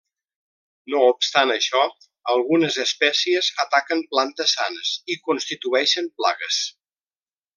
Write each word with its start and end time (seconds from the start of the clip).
No 0.93 1.01
obstant 1.09 1.51
això, 1.55 1.81
algunes 2.33 2.79
espècies 2.85 3.51
ataquen 3.67 4.01
plantes 4.15 4.57
sanes 4.61 4.95
i 5.17 5.21
constitueixen 5.29 6.09
plagues. 6.23 6.63